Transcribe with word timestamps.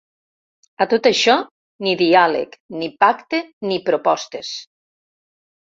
A 0.85 0.87
tot 0.93 1.09
això, 1.09 1.35
ni 1.87 1.93
diàleg, 2.01 2.57
ni 2.79 2.91
pacte, 3.05 3.43
ni 3.73 3.81
propostes. 3.91 4.55